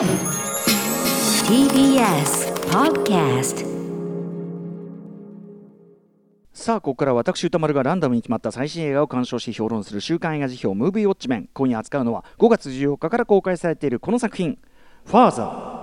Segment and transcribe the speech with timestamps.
[0.00, 0.08] TBS
[2.70, 3.66] Podcast
[6.54, 14.58] さあここから私歌丸がランダムに決まった最新映画を鑑賞し評論する週刊映画辞表「ムービーウォッチメン」今夜扱うのは5月14日から公開されているこの作品
[15.04, 15.80] 「ファーザー」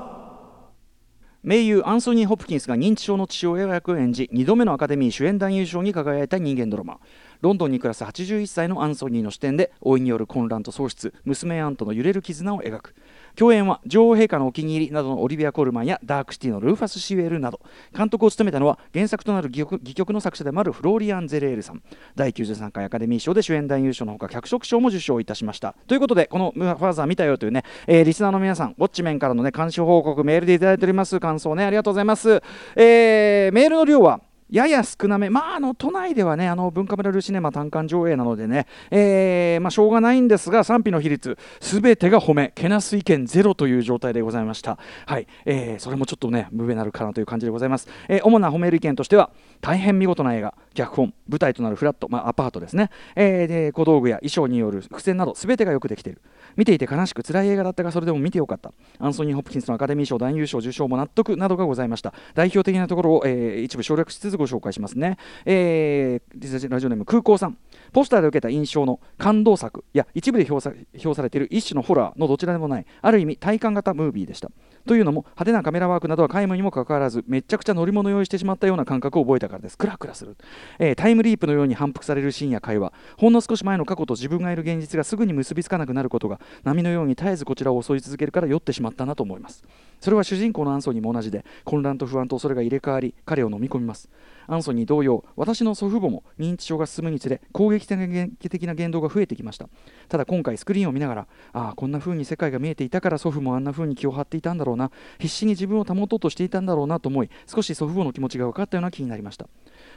[1.44, 7.00] 名優アンソニー・ホプキンスが認知症の父親役を演じ2度目のアカデミー主演男優賞に輝いた人間ドラマ。
[7.40, 12.96] ロンドンに暮らす81歳のアンソニーの視点で老いによる混乱と喪失娘アンとの揺れる絆を描く。
[13.38, 17.62] 共演は女王陛下のお気に入りなどのオリビア・コールマンやダークシティのルーファス・シウェルなど。
[17.96, 21.84] 監督を務めたのは原作となる戯曲の作者でもあるフローリアン・ゼレールさん。
[22.16, 25.76] 第93回アカデミー賞で主演男優賞のほか脚色賞も受賞いたしました。
[25.86, 31.20] ということでこの「ファーザー見たよ」というね、えーリスナーの皆さんウォッチメンからのね監視報告メールでいただいております。
[31.20, 32.42] 感想ねありがとうございます、
[32.76, 34.20] えーメールの量は
[34.50, 44.78] やや少なめ、まあ、あの都内ではね、あの文化村ルシネマ単館上映なのでね、えーまあ、しょうがないんですが、賛否の比率、すべてが褒め、けなす意見ゼロという状態でございました。
[45.06, 47.88] はい、えーそれもちょっとね、無べなるかなという感じでございます。
[48.08, 49.32] えー主な褒める意見としては、
[49.62, 56.22] 大変見事な映画、脚本、舞台となるフラット、まあ、アパートですね、えーで小道具や衣装による伏線など、すべてがよくできている。
[56.56, 67.58] 見ていて悲しく辛い映画だったがそれでも見てよかったアンソニー・ホプキンスのアカデミー賞男優賞受賞も納得などがございました代表的なところを、えー一部省略しつつご紹介しますね、えーラジオネーム空港さん。
[67.94, 74.50] ポスターで受けた印象の感動作や一部で評さ評されている一種のホラーのどちらでもないある意味体感型ムービーでした。
[74.86, 79.78] というのも派手なカメラワークなどは皆無にもかかわらずめちゃくちゃ乗り物用意してしまったような感覚を覚えたからです。
[79.78, 80.38] クラクラする、
[80.80, 82.94] えータイムリープのように反復されるシーンや会話。
[83.18, 89.64] ほんの少し前の過去と自分がいる現実がすぐに結びつかなくなることが波のように絶えずこちらを襲い続けるから酔ってしまったなと思います。
[90.00, 94.10] それは主人公のアンソニーも同じで混乱と不安と恐れが入れ替わり彼を飲み込みます。
[94.48, 99.70] アンソニー同様私の祖父母も認知症が進むにつれ攻撃的な言動が増えてきました。
[100.10, 104.92] ただ今回スクリーンを見ながらああこんな風に世界が見えていたから祖父もあんな風に気を張っていたんだろうな。
[105.20, 109.48] 必死に自分を保とうとしていたんだろうなと思い少し祖父母の気持ちが分かったような気になりました。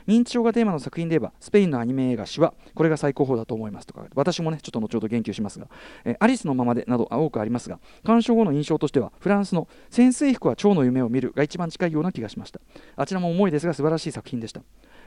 [0.07, 5.69] 認知症がテーマの作品で言えばスペインのアニメ映画「シワ」これが最高峰だと思いますとか私もねちょっと後ほど言及しますが、
[6.05, 12.61] えーアリスのままでなど多くありますが鑑賞後の印象としてはフランスの潜水服は蝶の夢を見るが一番近いような気がしました。
[12.97, 14.61] あちらも重いですが素晴らしい作品でした。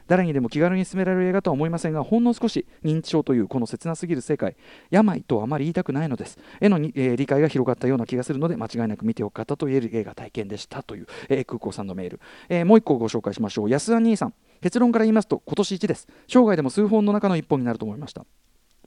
[0.07, 4.55] 誰にでも気軽に勧められる映画とは思いませんがほんの少し認知症というこの切なすぎる世界。
[4.91, 6.37] 病とはあまり言いたくないのです。
[6.59, 12.19] 絵のに、えー理解が広がったような気がするので間違いなく見ておく方と言える映画体験でしたという、えー空港さんのメール、
[12.49, 13.69] えーもう1個ご紹介しましょう。
[13.69, 14.33] 安田兄さん。
[14.61, 16.07] 結論から言いますと今年1です。
[16.27, 18.25] 生涯でも数本の中の1本になると思いました。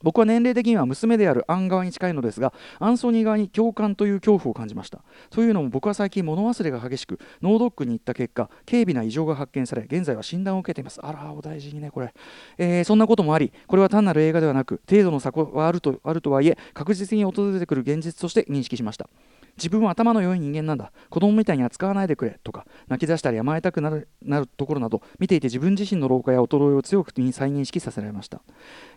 [0.03, 4.99] 僕は年齢的には娘であるアン側に近いのですがアンソニー側に共感という恐怖を感じました。
[5.29, 10.99] というのも僕は最近物忘れが激しく脳ドックに行った結果軽微な異常が発見され現在は診断を受けています。
[11.03, 12.13] あらお大事にねこれ、
[12.57, 19.09] えーそんなこともありこれは単なる映画ではなく程度の差はあるとあるとはいえ確実に訪れてくる現実として認識しました。
[19.57, 20.91] 自分は頭の良い人間なんだ。
[21.09, 28.41] 子供みたいに扱わないでくれとか泣き出したり甘えたくなるなるところなど見ていて自分自身の老化や衰えを強く再認識させられました。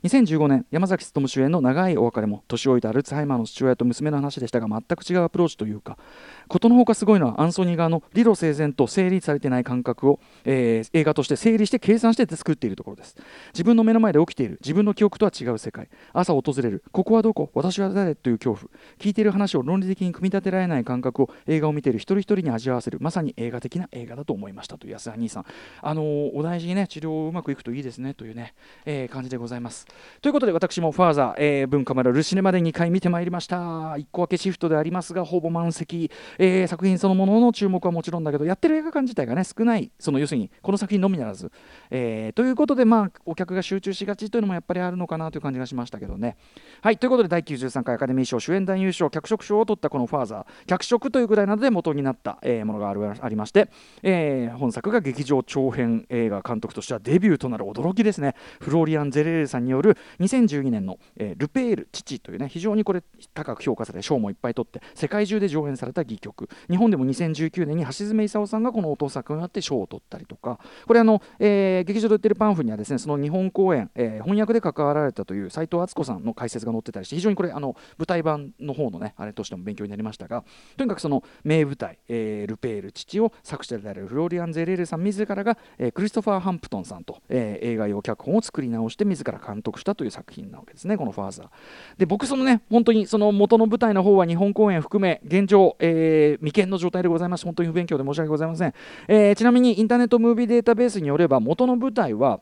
[0.04, 5.96] 2015年山崎努主演の長いお別れも年老いたアルツハイマーの父親と娘の話でしたが全く違うアプローチというか
[6.48, 13.16] ことのほかすごいのはアンソニー側の理路整然と整理されてない感覚を、えー映画として整理して計算して作っているところです。
[13.52, 15.88] 自分の目の前で起きている自分の記憶とは違う世界。
[16.12, 17.50] 朝訪れるここはどこ？
[17.54, 18.14] 私は誰？
[18.14, 18.70] という恐怖。
[18.98, 25.44] 聞いている話を論理的に組み立てられない感覚を映画を見ている一人一人に味わわせるまさに映画的な映画だと思いましたという安田兄さん。
[25.82, 29.86] あのーお大事にね治療うまくいくといいですねというね、えー感じでございます。
[30.20, 33.56] ということで私もファーザー、えー文化村ルシネまで2回見てまいりました。
[33.56, 41.50] 1個分けシフトでありますがほぼ満席、えー作品そのものの注目はもちろんだけどやってる映画館自体がね少ないその要するにこの作品のみならず、
[41.90, 46.36] えーということでまあお客が集中しがちというのもやっぱりあるのかなという感じがしましたけどね。
[46.82, 50.39] はいということで第93回アカデミー賞主演男優賞脚色賞を取ったこのファーザー。
[50.66, 53.68] 脚色というぐらいなので元になった、えーものがあるありまして、
[54.02, 58.34] えー本作が劇場長編映画監督としてはデビューとなる驚きですね。
[58.60, 63.02] フローリアン・ゼレールさんによる2012年の、えールペール父というね非常にこれ
[63.34, 66.48] 高く評価され賞もいっぱい取って世界中で上演された戯曲。
[66.68, 70.58] 日本でも2019年に橋爪功さんがこのお父作になって賞を取ったりとか。
[70.86, 80.44] これあの、えー劇場で売ってるパンフにはですねその日本公演、えー翻訳で関わられたという斉藤敦子さんの解説が載ってたりして非常にこれあの舞台版の方のねあれとしても勉強になりましたが
[80.78, 91.48] とにかくその名舞台、えールペール父を作者であるフローリアン・ゼレールさん自らが、えークリストファー・ハンプトンさんと、えー映画用脚本を作り直して自ら監督したという作品なわけですねこの「ファーザー」
[91.98, 97.44] で僕そのね本当にその元の舞台の方は日本公演含め現状、えー未見の状態でございます。
[97.44, 98.72] 本当に不勉強で申し訳ございません、
[99.08, 102.40] えーちなみにインターネットムービーデータベースによれば元の舞台は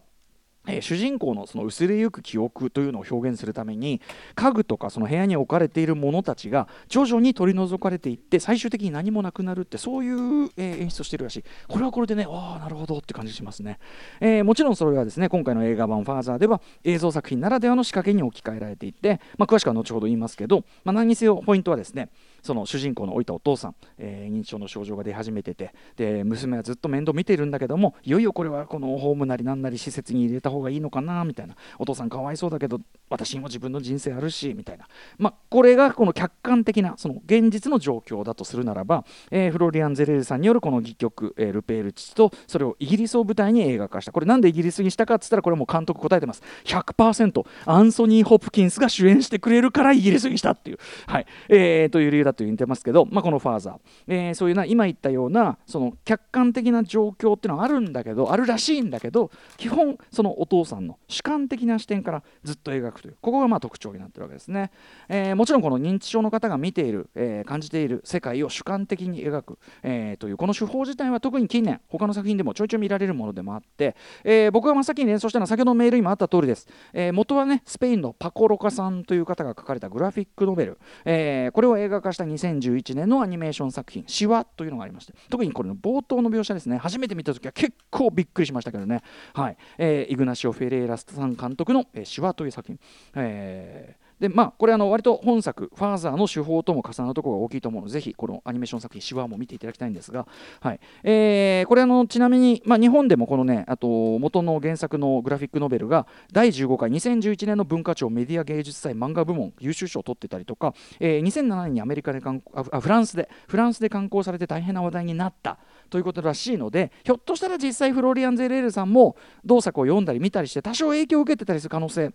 [0.69, 4.01] えー、主人公のその薄れゆく記憶というのを表現するために
[4.35, 11.45] 家具とかその部屋に置かれているものたちが徐々に取り除かれていって最終的に何もなくなるってそういう、えー、演出をしているらしい。
[11.67, 13.79] これはこれでねああなるほどって感じしますね、
[14.21, 22.11] えー、もちろんそれはですね今回の映画版「ファーザー」では映像作品ならではの仕掛けに置き換えられていて、まあ、詳しくは後ほど言いますけど、まあ、何にせよポイントはですね
[22.43, 31.57] その主人公の老いたお父さん、えー、認知症の症状が出始めててで娘はずっと面倒見てるんだけどもいよいよこれはこのホームなりなんなり施設に入れた方がいいのかなみたいな。
[31.79, 32.81] お父さんかわいそうだけど
[33.11, 34.87] 私にも自分の人生あるしみたいな、
[35.19, 44.13] まあ、これがこの客観的なその現実の状況だとするならば、えー、フロリアン・ゼレールさんによるこの戯曲、えー、ルペール父とそれをイギリスを舞台に映画化した。
[44.13, 46.43] これなんでイギリスにしたかっつったらこれも監督答えてます。
[46.65, 51.27] 100%アンソニー・ホプキンスが主演してくれるからイギリスにしたっていう、はい。
[51.49, 63.17] えー、という理由だと言ってますけど、まあ、このファーザー、えー、そういうな今言ったようなその客観的な状況っていうのはあるんだけどあるらしいんだけど基本そのお父さんの主観的な視点からずっと描くという。
[63.21, 64.71] ここがまあ特徴になってるわけですね、
[65.09, 86.77] えー、もちろんこの認知症の方が見ている、えー、感じている世界を主観的に描く、えー、というこの手法自体は特に近年他の作品でもちょいちょい見られるものでもあって、えー、僕が真っ先に連想したのは先ほどのメールにもあった通りです、えー、元はねスペインのパコロカさんという方が書かれたグラフィックノベル、えー、これを映画化した2011年のアニメーション作品「シワ」というのがありまして特にこれの冒頭の描写ですね。
[86.79, 89.03] 初めて見た時は結構びっくりしましたけどね。
[89.33, 92.81] はい、えー、イグナシオ・フェレイラスさん監督の「えー、シワ」という作品、
[93.15, 100.27] えーでまあこれあの割と本作「ファーザー」の手法とも重なるところが大きいと思うのでぜひこのアニメーション作品「シワ」も見ていただきたいんですが、
[100.61, 100.81] はい。
[101.05, 115.59] えー、これあのちなみに、まあ、日本でもこのねあと元の原作のグラフィックノベルが第15回2011年の文化庁メディア芸術祭漫画部門優秀賞を取ってたりとか、えー、2007年にアメリカであフランスでフランスで刊行されて大変な話題になった
[115.91, 122.13] ということらしいのでひょっとしたら実際フロリアン・ゼレールさんも同作を読んだり見たりして多少影響を受けてたりする可能性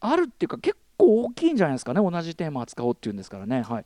[0.00, 2.00] あるっていうか結構大きいんじゃないですかね。
[2.00, 3.62] 同じテーマ扱おうっていうんですからね。
[3.62, 3.84] はい。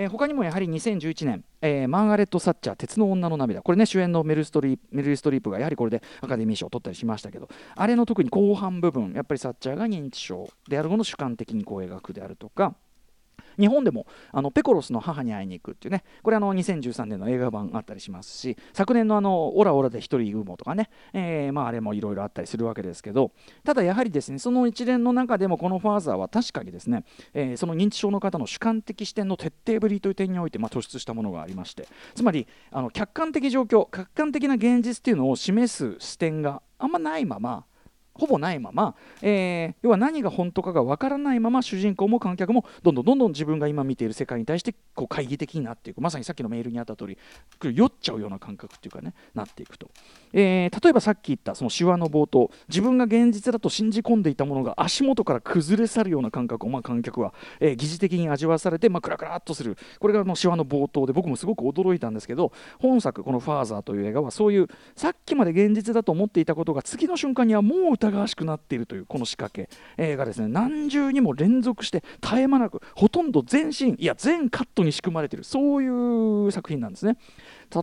[0.00, 12.76] えー、他にもやはり2011年、えー、マーガレット・サッチャー鉄の女の涙これね主演のメルストリメルストリープがやはりこれでアカデミー賞を取ったりしましたけどあれの特に後半部分やっぱりサッチャーが認知症であるものを主観的にこう描くであるとか
[13.58, 16.04] 日本でもあのペコロスの母に会いに行くっていうね。
[16.22, 23.32] これあの2013年の映画版あったりしますし昨年のあのオラオラで一人グモとかね、えー、まああれもいろいろあったりするわけですけど。
[23.64, 31.88] ただやはりですねその一連の中でもこのファーザーは確かにですね、えー、その認知症の方の主観的視点の徹底ぶりという点において、まあ、突出したものがありまして。
[32.14, 37.64] つまりあの客観的状況客観的な現実っていうのを示す視点があんまないまま
[38.18, 46.00] ほぼないまま、えー、要は何が本当かが分からないまま主人公も観客もどんどんどんどん自分が今見ている世界に対してこう懐疑的になっていく。
[46.00, 47.18] まさにさっきのメールにあった通り
[47.62, 49.88] 酔っちゃうような感覚っていうかねなっていくと、
[50.32, 59.76] えー、例えばさっき言ったその手話の冒頭自分が現実だと信じ込んでいたものが足元から崩れ去るような感覚を、まあ、観客は、えー、疑似的に味わわされて、まあ、クラクラっとする。
[60.00, 70.48] これがの手話の冒頭で僕もすごく驚いたんですけど本作この「ファーザー」という映画はそういうさっきまで現実だと思っていたことが次の瞬間にはもう疑わしくなっているというこの仕掛け、えー、がですね。
[70.48, 75.44] 何重にも連続して絶え間なくほとんど全シーンいや全カットに仕組まれている。
[75.44, 77.18] そういう作品なんですね。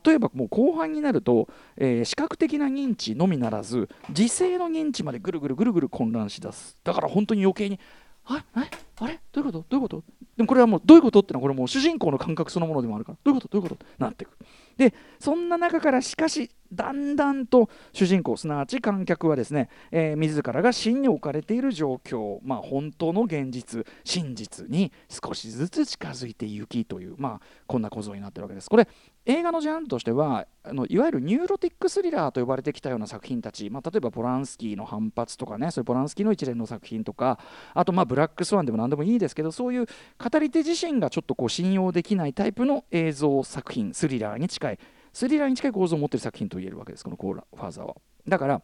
[0.06, 6.76] 例えばもう後半になると、えー、視覚的な認知のみならず時勢の認知までぐるぐるぐるぐる混乱しだす。
[6.84, 7.80] だから本当に余計に
[8.28, 8.70] あれ？
[8.98, 9.20] あれ？
[9.32, 9.66] どういうこと？
[9.70, 10.04] どういうこと？
[10.36, 11.20] でもこれはもうどういうこと？
[11.20, 13.18] ってのはこれもう主人公の感覚そのものでもあるから。
[13.24, 13.54] どういうこと？
[13.54, 13.86] どういうこと？
[14.00, 14.32] なっていく。
[14.78, 28.70] でそんな中からしかしだんだんと主人公すなわち観客はですね、えー、自らが真に置かれている状況、まあ、本当の現実真実に少しずつ近づいていきという、まあ、こんな構造になってるわけです。
[28.70, 28.88] これ
[29.26, 37.40] 映画のジャンルとしてはあのいわゆるニューロティックスリラーと呼ばれてきたような作品たち、まあ、例えばポランスキーの反発とかねそういうポランスキーの一連の作品とか
[37.74, 44.80] あとまあブラックスワンでも何でもいいですけどそういう語り手自身がちょっとこう信用できないタイプの映像作品スリラーに近い
[45.16, 47.96] スリラーに近い構造を持っている作品と言えるわけですこのコーラファーザーは。
[48.28, 48.62] だから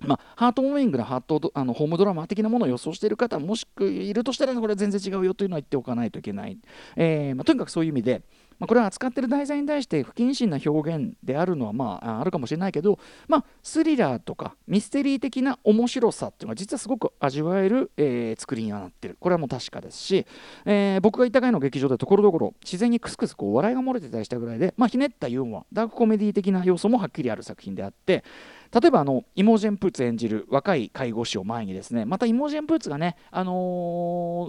[0.00, 6.58] まあ、ハートウォーミングなハートあのホームドラマ的なものを予想している方もしくいるとしたらこれは全然違うよというのは言っておかないといけない、
[6.96, 8.22] えーまあ、とにかくそういう意味で
[8.58, 19.16] まあ、これは扱ってる題材に対して不謹慎な表現であるのはまああるかもしれないけど、まあ、スリラーとかミステリー的な面白さっていうのは実はすごく味わえる、えー、作りにはなってる。
[19.20, 20.26] これはもう確かですし、
[20.64, 28.24] えー、僕がいた回の劇場でところどころ自然にクスクスこう笑いが漏れてたりしたぐらいで、まあ、ひねったユーモアダークコメディ的な要素もはっきりある作品であって
[28.72, 33.52] 例えばあのイモジェン・プーツ演じる若い介護士を前にですねまたイモジェン・プーツがね、あの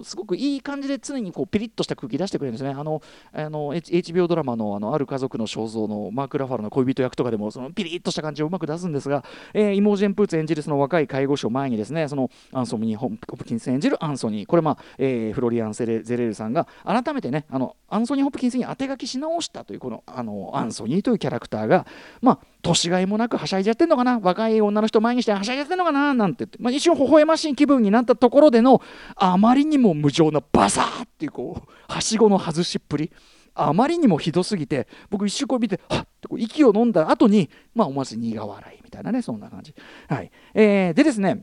[0.02, 2.70] ー、すごくいい感じで常にこうピリッとした空気出してくれるんですね。
[2.70, 14.46] あのあの HBO ドラマのあのある家族の肖像のマーク・ラファルの恋人役とかでもそのピリッとした感じをうまく出すんですが、えー、イモジェン・プーツ演じるその若い介護士を前にですねそのアンソニー・ホプキンス演じるアンソニー。
[14.46, 21.86] これまあ、えー、フロリアン・セレゼレルさんが改めてねあのアンソニー・ホプキンスに当て書きし直したというこのあのアンソニーというキャラクターが
[22.20, 24.18] まあ年がいもなくはしゃいじゃってんのかな？
[24.18, 26.14] 若い女の人前にしてはしゃいじゃってんのかな？
[26.14, 28.82] なんて言って、まあ、一瞬微笑ましい気分になったところでの
[29.14, 33.12] あまりにも無情なバサーっていうこうはしごの外しっぷり。
[33.58, 36.08] あまりにもひどすぎて僕一瞬こう見てはっ！
[36.20, 39.74] とこう息を飲んだ後にまあ思わず苦笑いみたいなねそんな感じ。
[40.08, 40.30] はい。
[40.52, 41.42] えー、でですね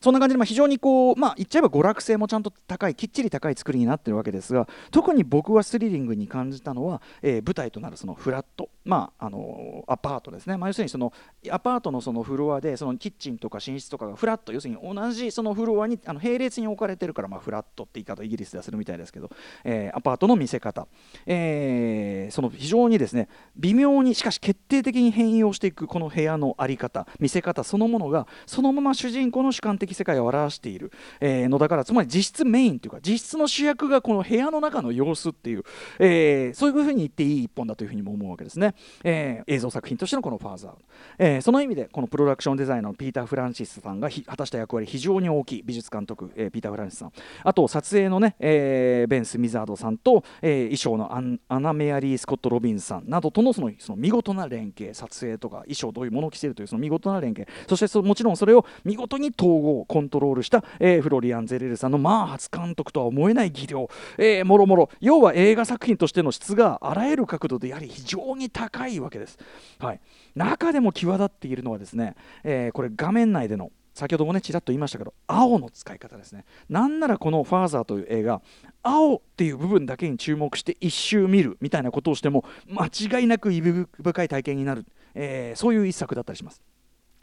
[0.00, 11.12] そんな感じで、ま、非常にこう、まあ、言っちゃえば娯楽性もちゃんと高いきっちり高い作りになってるわけですが特に僕はスリリングに感じたのは、えー、舞台となるそのフラット、まあ、あのアパートですね、まあ、要するにその
[11.50, 14.52] アパートのそのフロアでそのキッチンとか寝室とかがフラット。
[14.52, 19.30] 要するに同じそのフロアにあの並列に置かれてるから、まあ、フラットって言い方イギリスではするみたいですけど、
[19.64, 20.86] えー、アパートの見せ方、
[21.26, 35.62] えー、その非常にですね微妙にしかし決定的に変容していくこの部屋の在り方見せ方そのものがそのまま主人公の主観的的世界を表している、え、のだからつまり実質メインというか実質の主役がこの部屋の中の様子っていう、
[35.98, 38.74] え、そういうふうに言っていい一本だというふうにも思うわけですね、
[39.04, 40.72] え、映像作品としてのこの「ファーザー」
[41.18, 47.12] えー、その意味でこのプロダクションデザイナーのピーター・フランシスさんが果たした役割非常に大きい美術監督、えー、ピーター・フランシスさん。
[47.42, 57.48] あと撮影のね、え、ベンス・ミザードさんと、え、衣装のアンアナ・メアリー・スコット・ロビンさんなどとのそのその見事な連携撮影とか衣装どういうものを着せるというその見事な連携。
[57.68, 64.90] そしてそもちろんそれを見事に統合コントロールした、えー、フロリアン・ゼレルさんのまあ初監督とは思えない技量、えー、もろもろ。
[65.00, 69.38] 要は映画作品としての質があらゆる角度でやはり非常に高いわけです、
[69.78, 70.00] はい、
[70.34, 72.14] 中でも際立っているのはですね、
[72.44, 76.44] えー、これ画面内での先ほどもねちらっと言いましたけど青の使い方ですね。
[76.68, 78.42] なんならこの「ファーザー」という映画
[78.82, 86.62] 青っていう部分だけに注目して一周見るみたいなことをしても間違いなく意味深い体験になる、えー、そういう一作だったりします。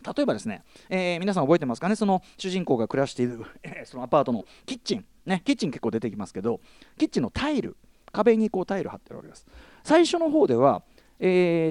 [0.03, 1.95] 例えばですね、えー、皆さん覚えてますかね？
[1.95, 3.45] その主人公が暮らしている、
[3.85, 5.05] そのアパートのキッチン。
[5.25, 6.59] ねキッチン結構出てきますけど
[6.97, 7.77] キッチンのタイル
[8.11, 9.47] 壁にこうタイル貼ってるわけです。
[9.83, 10.83] 最初の方では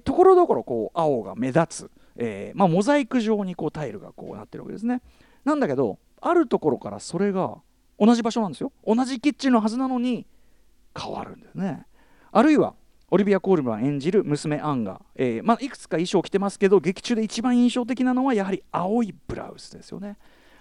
[0.04, 5.02] ところどころこう青が目立つ、えー、まあ、モザイク状にこうタイルがこうなってるわけですね。
[5.44, 7.58] なんだけどあるところからそれが
[7.98, 8.72] 同じ場所なんですよ。
[8.86, 10.26] 同じキッチンのはずなのに
[10.98, 11.86] 変わるんですね。
[12.30, 12.74] あるいは
[13.12, 20.16] オリビア・コールマン演じる娘アンが、えーまあ、いくつか衣装を着てますけど劇中で一番印象的なのはやはり青いブラウスですよね。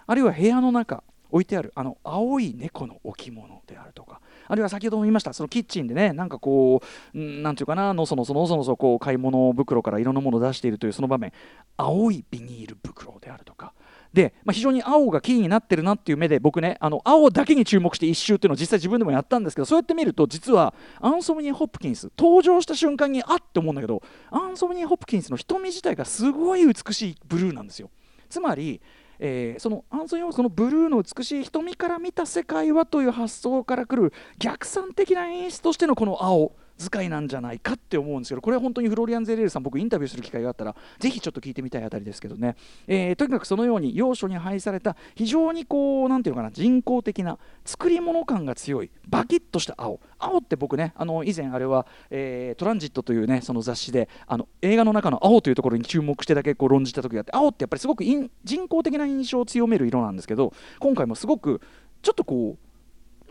[0.05, 4.19] あるいは部屋の中置いてあるあの青い猫の置物であるとか。
[4.49, 11.31] あるいは先ほども言いましたそのキッチンでねなんかこう何て言うかなのそのそのそのそこう買い物袋からいろんなものを出しているというその場面。
[11.77, 13.73] 青いビニール袋であるとか。
[14.13, 27.89] で、まあ、非常に青がキーになってるなっていう目で僕ねあの青だけに注目して一周っていうのを実際自分でもやったんですけどそうやって見ると実はアンソムニー・ホップキンス登場した瞬間にあって思うんだけどアンソムニー・ホップキンスの瞳自体がすごい美しいブルーなんですよ。
[28.29, 28.81] つまり
[29.23, 36.53] えー、そのアンソニー・そのブルーの美しい瞳から見た世界はという発想からくる逆算的な演出としてのこの青。
[36.81, 42.55] 使いなんじゃないかって思うんですけどこれは本当にフロリアン・ゼレールさん僕インタビューする機会があったらぜひちょっと聞いてみたいあたりですけどね、
[42.87, 49.99] えー、とにかくそのように要所に配された非常にこう何ていうのかな人工的な作り物感が強いバキッとした青。
[50.19, 61.61] 青って僕ねあの以前あれは、えー、トランジットというねその雑誌であの映画の中の青というところに注目してだけこう論じた時があって青ってやっぱりすごく人工的な印象を強める色なんですけど今回もすごく
[62.01, 62.70] ちょっとこう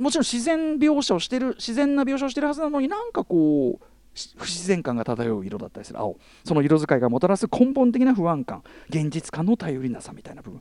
[0.00, 3.85] もちろん自然描写をしてる自然な描写をしてるはずなのになんかこう
[4.38, 5.99] 不自然感が漂う色だったりする。
[6.00, 6.16] 青。
[6.45, 8.62] その色使いがもたらす根本的な不安感。
[8.88, 10.61] 現実感の頼りなさみたいな部分。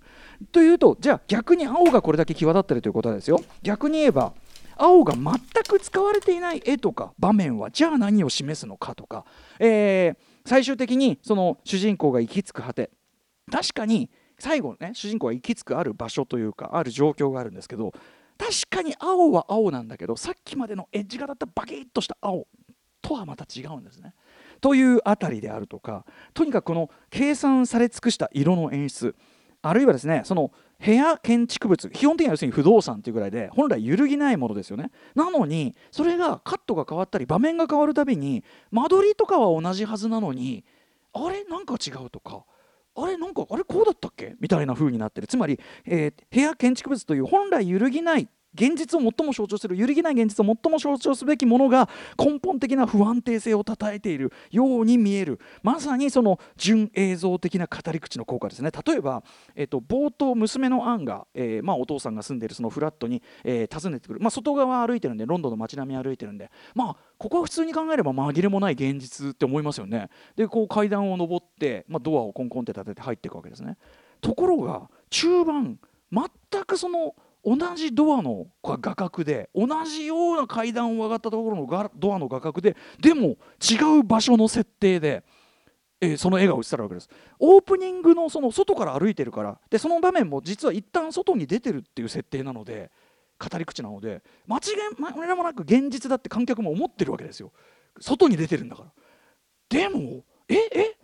[0.52, 3.42] というとじゃあ逆に青がこれだけ際立ってるということですよ。
[3.64, 4.34] 逆に言えば
[4.78, 5.34] 青が全
[5.68, 9.26] く使われていない絵とか場面はじゃあ何を示すのかとか、
[9.60, 10.16] えー、
[10.46, 12.92] 最終的にその主人公が行き着く果て。
[13.52, 17.94] 確かに最後ね主人公が行き着くある場所というかある状況があるんですけど
[18.40, 22.48] 確かに青は青なんだけどさっきまでのエッジがだったバキッとした青
[23.02, 24.16] とはまた違うんですね。
[24.62, 29.16] というあたりであるとかとにかくこの計算され尽くした色の演出
[29.62, 30.52] あるいはですねその
[30.84, 40.64] 部屋建築物基本的には要するに不動産というぐらいで本来揺るぎないものですよねなのにそれがカットが変わったり場面が変わるたびに間取りとかは同じはずなのに
[41.14, 41.44] あれ？
[41.44, 42.46] なんか違うとか
[43.02, 44.36] あれなんかあれこうだったっけ？
[44.40, 45.28] みたいな風になってる。
[45.28, 55.40] つまり、えー、部屋建築物という本来揺るぎない現実を最も象徴する揺るぎない現実を最も象徴すべきものが根本的な不安定性をたたえているように見える。
[55.62, 58.72] まさにその純映像的な語り口の効果ですね。
[58.72, 59.24] 例えば、
[59.56, 66.50] えーと、冒頭娘のアンが、えー、まあ、お父さんが住んでいるそのフラットに、えー、訪ねてくる、まあ、外側歩いてるんでロンドンの街並み歩いてるんで。
[66.74, 70.10] まあここは普通に考えれば紛れもない現実って思いますよね。
[70.38, 73.78] でこう階段を上って、まあ、ドアをコンコンって立てて入っていくわけですね。
[74.22, 75.80] ところが中盤
[76.12, 85.24] 全くその同じドアの画角で同じような階段を上がったところのドアの画角ででも違う場所の設定で、
[86.02, 87.10] えー、その絵が映されるわけです。
[87.40, 92.92] オープニングのその外から歩いてるからでその場面も実は一旦外に出てるっていう設定なので
[93.40, 94.60] 語り口なので間違
[94.94, 97.54] いもなく現実だって観客も思ってるわけですよ。
[98.02, 98.92] 外に出てるんだから。
[99.70, 100.98] でもええ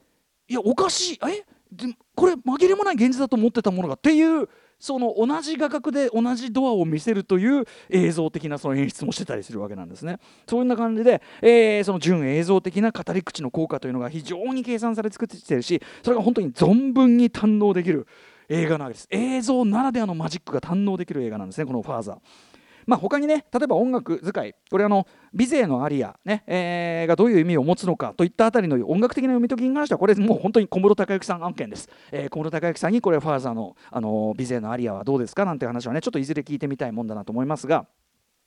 [0.48, 10.20] いやおかしいえでこれ紛れもない現実だと思ってたものがっていうその同じ画角で同じドアを見せるという映像的なその演出もしてたりするわけなんですね。
[10.48, 18.08] そんな感じで、えー、その純映像的な語り口の効果というのが非常に計算され作ってきてるしそれが本当に存分に堪能できる
[18.50, 22.18] 映画なわけです映像ならではのマジックが堪能できる映画なんですねこの「ファーザー」
[22.86, 37.88] まあ、他にね例えば音楽使いこれあの美勢のアリアね、えー、がどういう意味を持つのかといったあたりの音楽的な読み解きに関してはこれもう本当に小室孝之さん案件です、えー、小室孝之さんにこれファーザーの、あの美勢のアリアはどうですかなんて話はねちょっといずれ聞いてみたいもんだなと思いますが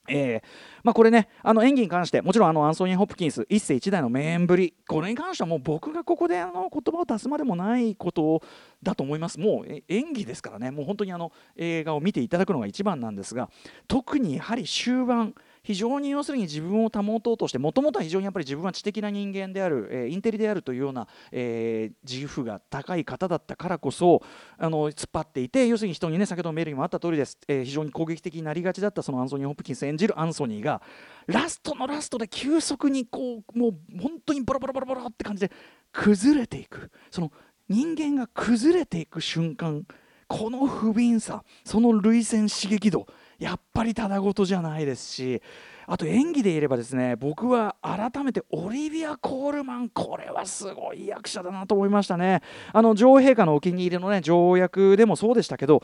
[0.09, 0.49] えー
[0.83, 4.75] まあ、これねあの演技に関してもちろんあのアンソニー・ホプキンス一世一代の名演ぶり。
[4.87, 8.43] これに関してはもう僕がここであの言葉を出すまでもないこと
[8.83, 9.39] だと思います。
[9.39, 10.71] もう演技ですからね。
[10.71, 13.51] もう本当にあの映画を見ていただくのが一番なんですが
[13.87, 15.35] 特にやはり終盤
[15.69, 24.23] 非常に要するに自分を保とうとしてもともとは非常にやっぱり自分は知的な人間である、えー、インテリであるというような、えー、自負が高い方だったからこそ
[24.57, 30.81] あの突っ張っていて要するに人にね先ほどメールにもあった通りです、えー、非常に攻撃的になりがちだったそのアンソニー・ホプキンス演じるアンソニーが
[31.27, 35.53] ラストのラストで急速にこうもう本当にボロボロボロボロって感じで
[35.93, 36.91] 崩れていく。
[37.11, 37.31] その
[37.69, 39.85] 人間が崩れていく瞬間
[40.29, 43.07] この不憫さその涙腺刺激度
[43.39, 45.43] やっぱりただごとじゃないですし
[45.87, 52.43] あと演技で言えばですね僕は改めてオリビア・コールマンこれはすごい役者だなと思いましたね。
[52.73, 55.83] あの女王陛下のお気に入りのね条約でもそうでしたけど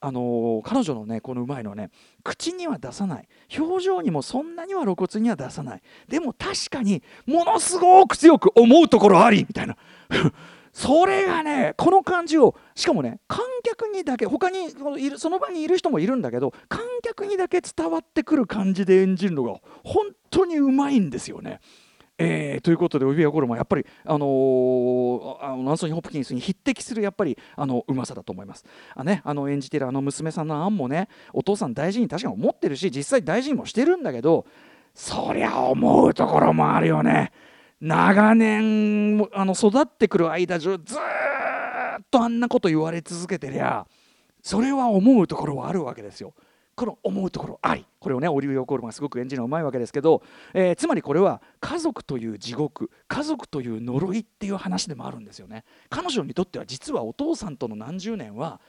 [0.00, 1.90] あの彼女のねこのうまいのはね
[2.24, 3.28] 口には出さない。
[3.56, 5.82] 表情にもそんなには露骨には出さない。
[6.08, 9.76] でも確かにものすごく強く思うところありみたいな。
[10.76, 14.68] それがねこの感じをしかもね観客にだけ他に
[15.16, 21.60] その場にいる人もいるんだけど観客にだけ伝わってくる感じで演じるのが本当にうまいんですよね。
[22.18, 28.64] えー、ということでオリビア・ゴルマやっぱり、あのー、あのアンソニー・ホプキンスに匹敵するやっぱりあのうまさだと思います。
[28.94, 34.44] あね、あの演じてるあの娘さんのアンもねお父さん大事に確かに思ってるし実際大事にもしてるんだけど
[34.94, 37.32] そりゃ思うところもあるよね。
[37.80, 40.98] 長年あの育ってくる間中ずっ
[42.10, 43.86] とあんなこと言われ続けてりゃ
[44.42, 46.32] それは思うところはあるわけですよ。
[46.76, 47.86] この思うところあり。
[47.98, 55.64] これをねオリビア・コールマンがすごく演じるのうまいわけですけど、えー、つまりこれは家族という地獄家族という呪いっていう話でもあるんですよね。
[55.88, 58.60] 彼女にとっては実はお父さんとの何十年は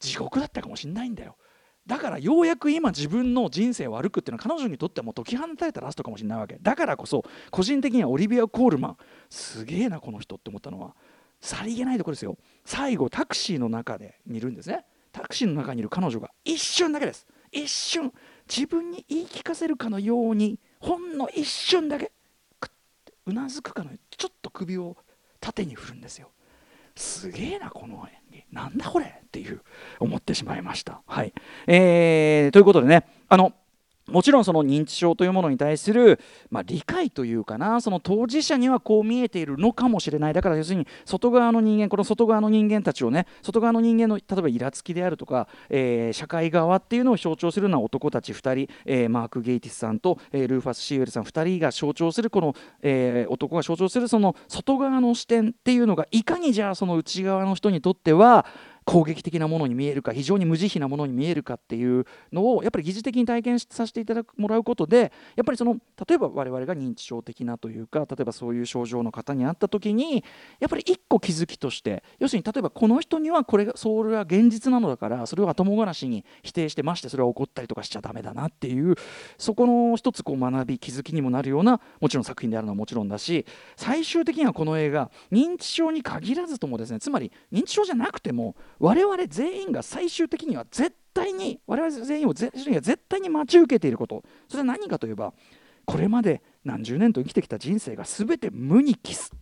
[0.00, 1.36] 地獄だったかもしれないんだよ。
[1.86, 6.58] だからようやく今自分の人生を歩くっていうのは彼女にとってはもう解き放たれたラストかもしれないわけ。
[6.60, 8.96] だからこそ個人的にはオリビア・コールマン
[9.28, 10.94] すげえなこの人って思ったのは
[11.40, 12.38] さりげないところですよ。
[12.64, 18.12] 最後タクシーの中で見るんですねタクシーの中にいる彼女が一瞬だけです一瞬
[18.48, 22.10] 自分に言い聞かせるかのようにほんの一瞬だけ
[23.26, 24.96] うなずくかのようにちょっと首を
[25.40, 26.30] 縦に振るんですよ。
[26.96, 29.62] すげえなこの演技なんだこれっていう
[29.98, 31.02] 思ってしまいました。
[31.06, 31.32] はい
[31.66, 33.52] えー、ということでねあの
[34.08, 40.34] もちろんその認知症というものに対する、まあ、理解というかなその当事者にはこう見えているのかもしれない。
[40.34, 58.44] だから要するに外側の人間この外側の人間たちをね外側の人間の例えばイラつきであるとか、えー、社会側っていうのを象徴するのは男たち2人、えー、マーク・ゲイティスさんと、えー、ルーファス・シーウェルさん2人が象徴するこの、え男が象徴するその外側の視点っていうのがいかにじゃあその内側の人にとっては
[58.84, 70.24] 攻撃的なものに見えるか非常に無慈悲なものに見えるかっていうのをやっぱり疑似的に体験させていただくもらうことでやっぱりその例えば我々が認知症的なというか例えばそういう症状の方に会った時に
[70.60, 78.94] やっぱり一個気づきとして要するに例えばこの人にはこれがそれは現実なのだからそれを後もがなしに否定してましてそれは怒ったりとかしちゃだめだなっていう
[79.38, 94.22] そこの一つこう学び気づきにもなるようなもちろん作品であるのはもちろんだし最終的にはこの映画認知症に限らずともですねつまり認知症じゃなくても我々全員が最終的には絶対に我々全員を全員が絶対に待ち受けていること。
[94.48, 95.32] それは何かといえば
[95.84, 99.32] これまで何十年と生きてきた人生が全て無に帰す。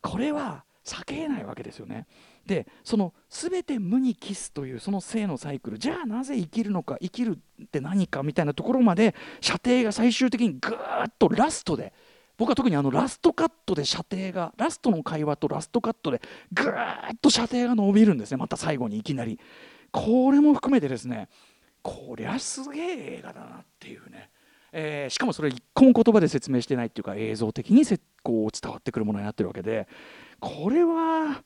[0.00, 2.06] これは避けないわけですよね。
[2.46, 5.78] でその全て無に帰すというその性のサイクル。
[5.78, 11.92] じゃあなぜ生きるのか生きるって何かみたいなところまで射程が最終的にぐーっとラストで
[12.36, 16.20] 僕は特にあのラストカットで射程がラストの会話とラストカットで
[16.52, 18.36] ぐーっと射程が伸びるんですね。
[18.36, 19.38] また最後にいきなり。
[19.92, 21.28] これも含めてですね
[21.82, 24.30] こりゃすげえ映画だなっていうね、
[24.72, 27.84] えー、しかもそれ一個も言葉で説明してないっていうか映像的に
[28.22, 29.86] こう伝わってくるものになってるわけで
[30.40, 31.42] これは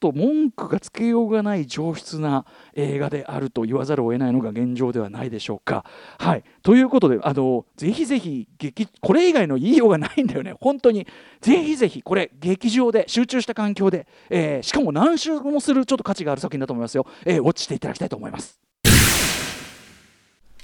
[0.00, 5.84] と文句がつけようがない上質な映画であると言わざるを得ないのが現状ではないでしょうか。
[6.18, 10.54] はい、ということであのぜひぜひ劇これ以外の言いようがないんだよね。
[10.60, 11.06] 本当に。
[11.40, 18.58] ぜひぜひこれ劇場で集中した環境で、えー、しかも何周もするちょっと価値がある作品だと思いますよ、えー、ウォッチしていただきたいと思います。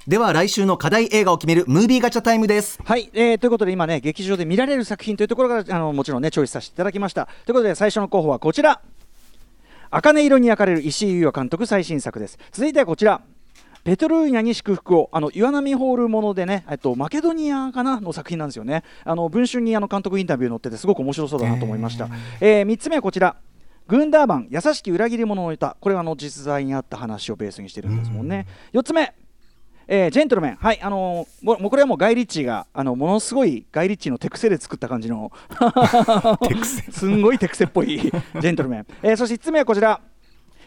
[0.09, 2.81] では来週の課題映画を決めるムービーガチャタイムです。
[2.85, 7.27] はい、えー、ということで今ね劇場で見られる作品というところからあのもちろんねチョイスさせていただきました。
[7.47, 8.81] ということで最初の候補はこちら
[9.93, 12.39] 茜色に焼かれる石井優也監督最新作です。
[12.51, 13.21] 続いてはこちら。
[13.85, 18.85] ペトルーニャに祝福をあの岩波ホールものでね、えっと、マケドニアかなの作品なんですよね。
[19.05, 22.09] あの文春にあの監督インタビュー載っててすごく面白そうだなと思いました、
[22.41, 23.37] えー、3つ目はこちら。
[23.89, 29.13] グンダーバン優しき裏切り者の歌これはあの実在にあった話をベースにしてるんですもんね、4つ目
[29.87, 35.33] えー、ジェントルメン、はい、あのー、もうこれはもうガイ・リッチーがあのものすごいガイ・リッチーの手癖で作った感じの
[36.91, 40.01] すんごい手癖っぽい ジェントルメン、えー、そして5つ目はこちら、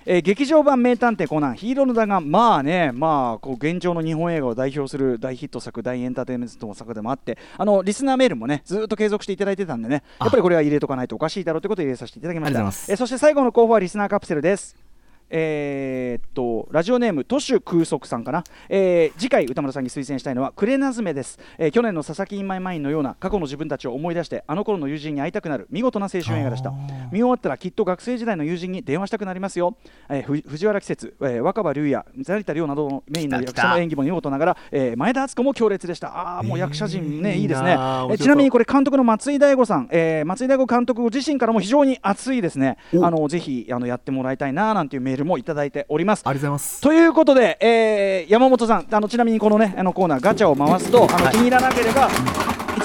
[0.06, 1.56] えー、劇場版名探偵コナン。
[1.56, 12.60] ヒーローのだがまあねまあこう現状の日本映画を代表する大ヒット作大エンターテインメントの作でもあってあのリスナーメールもねずっと継続していただいてたんでねやっぱりこれは入れとかないとおかしいだろうということで入れさせていただきました。
[12.60, 14.85] えー、そして最後の候補はリスナーカプセルです
[15.30, 26.72] えー、っとラジオネーム都市空足さんかな、えー、次回歌丸さんに推薦したいのはクレナズメです、えー、去年の佐々木インマイマインのような過去の自分たちを思い出してあの頃の友人に会いたくなる見事な青春映画でした。
[27.12, 29.78] 見終わったらきっと学生時代の友人に電話したくなりますよ、
[30.10, 36.08] えー、藤原季節、えー、若葉龍也成田凌などのメインの役者の演技も見事ながら、えー、前田敦子も強烈でした。
[36.16, 42.78] ああもう役者陣ね、いいですね、えー、ちなみにこれ監督の松井大悟さん、えー、松井大悟監督自身からも非常に熱いですね。
[43.02, 46.24] あのぜひあのやってもらいたいななんていうメールもいただいております。
[46.26, 46.82] ありがとうございます。
[46.82, 52.10] ということで、えー、山本さんあのちなみにこのねあのコーナーガチャを回すとあの、気に入らなければ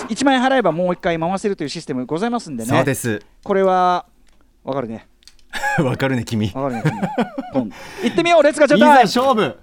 [0.08, 2.70] 1万円払えばもう1回回せるというシステムございますんでね。
[2.70, 3.22] そうです。
[3.42, 4.06] これは
[4.64, 5.06] わかるね。
[5.82, 6.50] わかるね君。
[6.54, 6.82] わかるね
[7.52, 7.72] 君。
[8.04, 9.02] 行ってみようレッツガチャタイム。
[9.02, 9.58] 勝負。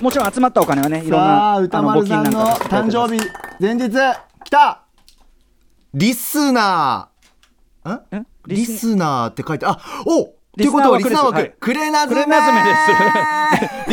[0.00, 3.20] もちろん集まったお金はねいろんな歌丸さんの誕生日
[3.60, 3.90] 前日
[4.44, 4.82] 来た。
[5.92, 8.18] リスナー。
[8.18, 12.28] んリスナーって書いてあおということはリスナー枠、クレナズメで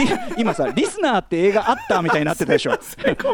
[0.06, 0.36] す。
[0.38, 2.78] 今さリスナーって映画あったみたいになってたでしょ？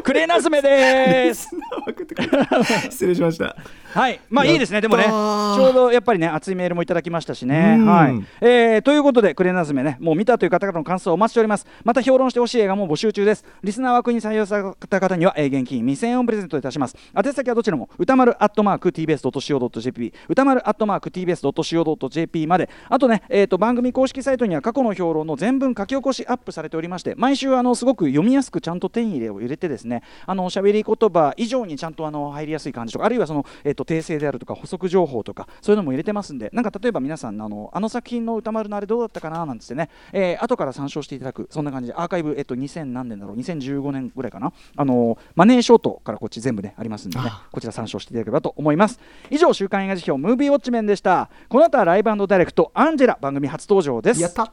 [0.04, 1.50] クレナズメです。
[2.90, 3.56] 失礼しました
[3.98, 4.20] はい。
[4.30, 4.80] まあいいですね。
[4.80, 5.06] でもね。
[5.06, 7.80] ちょうどやっぱりね熱いメールもいただきましたしね。
[7.84, 11.66] はい、えー、ということでクレナズメねもう見たという方々の感想をお待ちしております。
[11.84, 13.44] また評論してほしい映画も募集中です。
[13.64, 16.96] リスナー枠に採用された方には、えー、現金2000円をプレゼントいたします。
[17.18, 22.70] 宛先はどちらも歌丸アットマーク TBS.CO.JP 歌丸アットマーク TBS.CO.JP まで。
[22.90, 44.52] あとねえーと、番組公式サイトには過去の評論の全文書き起こしアップされておりまして毎週あのすごく読みやすくちゃんと点入れを入れてですねあの喋り言葉以上にちゃんとあの入りやすい感じとかあるいはその、えーと、訂正であるとか補足情報とかそういうのも入れてますんでなんか例えば皆さんあのあの作品の歌丸のあれどうだったかななんつってね、えー、後から参照していただくそんな感じでアーカイブ、えーと、2000何年だろう2015年ぐらいかな。
[44.76, 47.32] あのマネーショートからこっち全部ねありますんでね。
[47.52, 49.00] こちら参照していただければと思います。
[49.30, 51.30] 以上週刊映画辞表ムービーウォッチメンでした。
[51.48, 54.22] この後はライブダイレクトアンジェラ番組初登場です。
[54.22, 54.50] やった